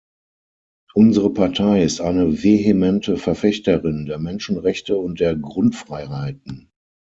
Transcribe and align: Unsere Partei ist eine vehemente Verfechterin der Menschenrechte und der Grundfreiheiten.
Unsere 0.95 1.31
Partei 1.31 1.83
ist 1.83 2.01
eine 2.01 2.41
vehemente 2.41 3.17
Verfechterin 3.17 4.07
der 4.07 4.17
Menschenrechte 4.17 4.97
und 4.97 5.19
der 5.19 5.35
Grundfreiheiten. 5.35 6.71